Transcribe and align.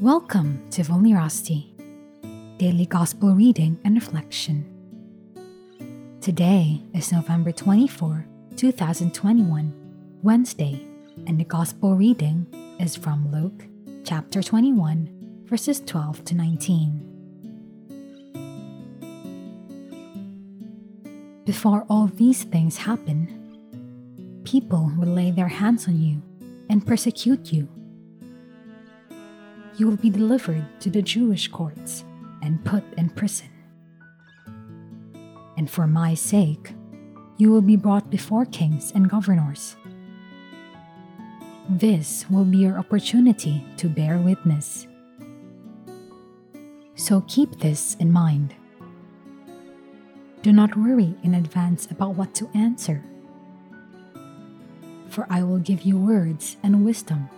Welcome 0.00 0.62
to 0.70 0.82
Vulnerosity, 0.84 1.72
daily 2.56 2.86
gospel 2.86 3.34
reading 3.34 3.80
and 3.82 3.96
reflection. 3.96 4.64
Today 6.20 6.80
is 6.94 7.10
November 7.10 7.50
24, 7.50 8.24
2021, 8.54 9.74
Wednesday, 10.22 10.86
and 11.26 11.40
the 11.40 11.44
gospel 11.44 11.96
reading 11.96 12.46
is 12.78 12.94
from 12.94 13.32
Luke 13.32 13.66
chapter 14.04 14.40
21, 14.40 15.42
verses 15.46 15.80
12 15.80 16.24
to 16.26 16.36
19. 16.36 17.02
Before 21.44 21.84
all 21.90 22.06
these 22.06 22.44
things 22.44 22.76
happen, 22.76 24.42
people 24.44 24.92
will 24.96 25.08
lay 25.08 25.32
their 25.32 25.48
hands 25.48 25.88
on 25.88 26.00
you 26.00 26.22
and 26.70 26.86
persecute 26.86 27.52
you 27.52 27.68
you 29.78 29.86
will 29.86 29.96
be 29.96 30.10
delivered 30.10 30.66
to 30.80 30.90
the 30.90 31.00
Jewish 31.00 31.46
courts 31.48 32.04
and 32.42 32.64
put 32.64 32.82
in 32.98 33.08
prison. 33.10 33.48
And 35.56 35.70
for 35.70 35.86
my 35.86 36.14
sake, 36.14 36.74
you 37.36 37.50
will 37.50 37.62
be 37.62 37.76
brought 37.76 38.10
before 38.10 38.44
kings 38.44 38.90
and 38.92 39.08
governors. 39.08 39.76
This 41.70 42.26
will 42.28 42.44
be 42.44 42.58
your 42.58 42.78
opportunity 42.78 43.64
to 43.76 43.88
bear 43.88 44.18
witness. 44.18 44.88
So 46.96 47.20
keep 47.28 47.60
this 47.60 47.94
in 48.00 48.10
mind. 48.10 48.54
Do 50.42 50.52
not 50.52 50.76
worry 50.76 51.14
in 51.22 51.34
advance 51.34 51.86
about 51.90 52.14
what 52.14 52.34
to 52.34 52.50
answer, 52.54 53.04
for 55.08 55.26
I 55.30 55.42
will 55.42 55.58
give 55.58 55.82
you 55.82 55.98
words 55.98 56.56
and 56.62 56.84
wisdom 56.84 57.28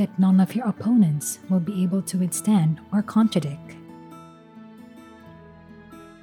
that 0.00 0.18
none 0.18 0.40
of 0.40 0.54
your 0.54 0.66
opponents 0.66 1.40
will 1.50 1.60
be 1.60 1.82
able 1.82 2.00
to 2.00 2.16
withstand 2.16 2.80
or 2.90 3.02
contradict. 3.02 3.76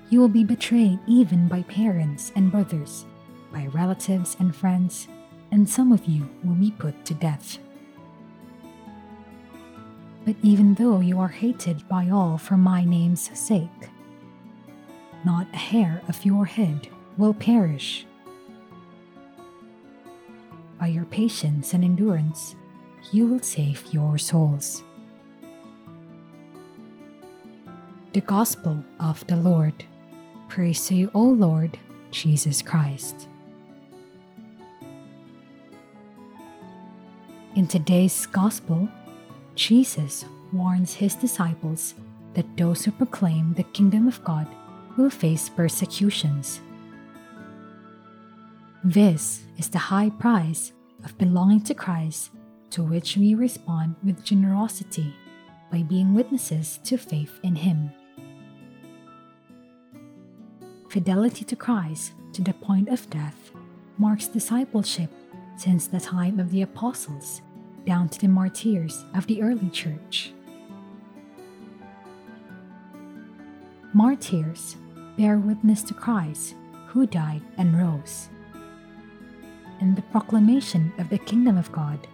You 0.09 0.19
will 0.19 0.29
be 0.29 0.43
betrayed 0.43 0.97
even 1.05 1.47
by 1.47 1.61
parents 1.61 2.31
and 2.35 2.51
brothers, 2.51 3.05
by 3.53 3.67
relatives 3.67 4.35
and 4.39 4.55
friends, 4.55 5.07
and 5.51 5.69
some 5.69 5.91
of 5.91 6.07
you 6.07 6.27
will 6.43 6.55
be 6.55 6.71
put 6.71 7.05
to 7.05 7.13
death. 7.13 7.59
But 10.25 10.37
even 10.41 10.73
though 10.73 10.99
you 10.99 11.19
are 11.19 11.27
hated 11.27 11.87
by 11.87 12.09
all 12.09 12.39
for 12.39 12.57
my 12.57 12.83
name's 12.83 13.29
sake, 13.37 13.89
not 15.23 15.45
a 15.53 15.57
hair 15.57 16.01
of 16.07 16.25
your 16.25 16.45
head 16.45 16.87
will 17.15 17.35
perish. 17.35 18.07
By 20.79 20.87
your 20.87 21.05
patience 21.05 21.75
and 21.75 21.83
endurance, 21.83 22.55
you 23.11 23.25
will 23.25 23.41
save 23.41 23.83
your 23.91 24.17
souls. 24.17 24.83
The 28.13 28.21
Gospel 28.21 28.83
of 28.99 29.25
the 29.27 29.35
Lord. 29.35 29.85
Praise 30.49 30.87
to 30.87 30.95
you, 30.95 31.11
O 31.13 31.21
Lord 31.23 31.77
Jesus 32.11 32.61
Christ. 32.61 33.27
In 37.55 37.67
today's 37.67 38.25
Gospel, 38.25 38.87
Jesus 39.55 40.25
warns 40.53 40.93
his 40.93 41.15
disciples 41.15 41.95
that 42.33 42.57
those 42.57 42.85
who 42.85 42.91
proclaim 42.91 43.53
the 43.53 43.63
kingdom 43.63 44.07
of 44.07 44.23
God 44.23 44.47
will 44.97 45.09
face 45.09 45.49
persecutions. 45.49 46.61
This 48.83 49.43
is 49.57 49.69
the 49.69 49.79
high 49.79 50.09
price 50.09 50.71
of 51.03 51.17
belonging 51.17 51.61
to 51.61 51.73
Christ 51.73 52.31
to 52.71 52.83
which 52.83 53.17
we 53.17 53.33
respond 53.35 53.95
with 54.03 54.23
generosity 54.23 55.13
by 55.71 55.83
being 55.83 56.13
witnesses 56.13 56.79
to 56.83 56.97
faith 56.97 57.39
in 57.43 57.55
Him. 57.55 57.91
Fidelity 60.89 61.43
to 61.45 61.55
Christ 61.55 62.13
to 62.33 62.41
the 62.41 62.53
point 62.53 62.89
of 62.89 63.09
death 63.09 63.51
marks 63.97 64.27
discipleship 64.27 65.11
since 65.57 65.87
the 65.87 65.99
time 65.99 66.39
of 66.39 66.51
the 66.51 66.61
apostles 66.61 67.41
down 67.85 68.09
to 68.09 68.19
the 68.19 68.27
martyrs 68.27 69.05
of 69.15 69.27
the 69.27 69.41
early 69.41 69.69
church. 69.69 70.33
Martyrs 73.93 74.75
bear 75.17 75.37
witness 75.37 75.81
to 75.83 75.93
Christ 75.93 76.55
who 76.87 77.07
died 77.07 77.41
and 77.57 77.77
rose. 77.77 78.29
In 79.79 79.95
the 79.95 80.01
proclamation 80.03 80.93
of 80.97 81.09
the 81.09 81.17
kingdom 81.17 81.57
of 81.57 81.71
God, 81.71 82.07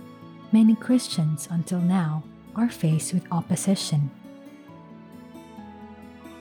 many 0.53 0.75
Christians 0.75 1.47
until 1.49 1.79
now 1.79 2.23
are 2.55 2.69
faced 2.69 3.13
with 3.13 3.25
opposition. 3.31 4.11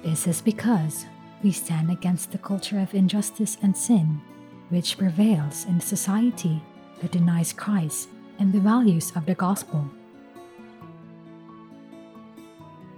This 0.05 0.27
is 0.27 0.43
because 0.43 1.07
we 1.43 1.51
stand 1.51 1.91
against 1.91 2.31
the 2.31 2.39
culture 2.39 2.79
of 2.79 2.95
injustice 2.95 3.57
and 3.63 3.77
sin 3.77 4.21
which 4.69 4.99
prevails 4.99 5.65
in 5.65 5.77
a 5.77 5.81
society 5.81 6.63
that 7.01 7.13
denies 7.13 7.53
Christ 7.53 8.09
and 8.39 8.53
the 8.53 8.61
values 8.61 9.13
of 9.17 9.27
the 9.27 9.35
gospel. 9.35 9.91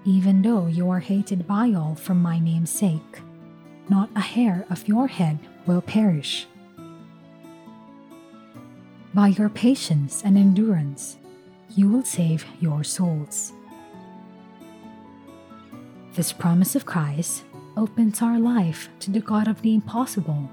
Even 0.05 0.43
though 0.43 0.67
you 0.67 0.91
are 0.91 1.01
hated 1.01 1.47
by 1.47 1.73
all 1.73 1.95
for 1.95 2.15
my 2.15 2.39
name's 2.39 2.71
sake, 2.71 3.21
not 3.89 4.11
a 4.15 4.21
hair 4.21 4.67
of 4.69 4.87
your 4.87 5.07
head 5.07 5.39
will 5.67 5.81
perish. 5.81 6.47
By 9.15 9.29
your 9.29 9.49
patience 9.49 10.23
and 10.25 10.37
endurance, 10.37 11.19
you 11.77 11.89
will 11.89 12.03
save 12.03 12.45
your 12.59 12.83
souls. 12.83 13.53
This 16.15 16.33
promise 16.33 16.75
of 16.75 16.85
Christ 16.85 17.45
opens 17.77 18.23
our 18.23 18.41
life 18.41 18.89
to 18.99 19.13
the 19.13 19.21
God 19.21 19.47
of 19.47 19.63
the 19.63 19.73
impossible, 19.73 20.51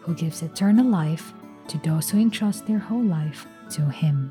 who 0.00 0.14
gives 0.14 0.42
eternal 0.42 0.84
life 0.84 1.32
to 1.68 1.78
those 1.78 2.10
who 2.10 2.18
entrust 2.18 2.66
their 2.66 2.78
whole 2.78 3.02
life 3.02 3.46
to 3.70 3.88
Him. 3.88 4.30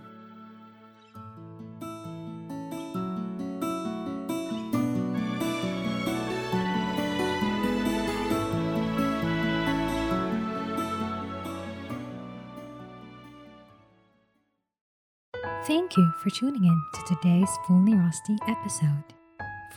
Thank 15.68 15.96
you 15.96 16.12
for 16.18 16.32
tuning 16.32 16.66
in 16.66 16.84
to 16.96 17.16
today's 17.16 17.50
Vulnerosity 17.68 18.36
episode. 18.48 19.04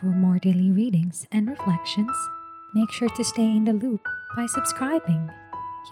For 0.00 0.06
more 0.06 0.39
daily 0.39 0.71
readings 0.71 1.27
and 1.31 1.47
reflections, 1.47 2.17
make 2.72 2.91
sure 2.91 3.11
to 3.11 3.22
stay 3.22 3.45
in 3.45 3.65
the 3.65 3.75
loop 3.75 4.00
by 4.34 4.47
subscribing. 4.47 5.31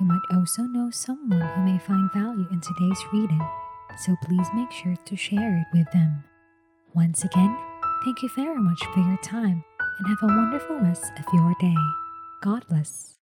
You 0.00 0.06
might 0.06 0.22
also 0.34 0.62
know 0.62 0.88
someone 0.90 1.42
who 1.42 1.64
may 1.64 1.78
find 1.78 2.10
value 2.14 2.48
in 2.50 2.62
today's 2.62 3.04
reading, 3.12 3.46
so 3.98 4.16
please 4.24 4.48
make 4.54 4.72
sure 4.72 4.96
to 4.96 5.14
share 5.14 5.58
it 5.58 5.76
with 5.76 5.90
them. 5.92 6.24
Once 6.94 7.22
again, 7.24 7.54
thank 8.02 8.22
you 8.22 8.30
very 8.34 8.60
much 8.62 8.82
for 8.94 9.00
your 9.00 9.18
time 9.18 9.62
and 9.98 10.08
have 10.08 10.22
a 10.22 10.26
wonderful 10.26 10.78
rest 10.80 11.12
of 11.18 11.26
your 11.34 11.54
day. 11.60 11.76
God 12.40 12.64
bless. 12.66 13.18